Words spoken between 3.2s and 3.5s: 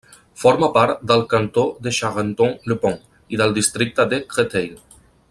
i